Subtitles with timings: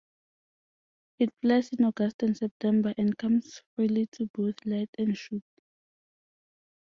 [1.19, 5.43] It flies in August and September, and comes freely to both light and sugar.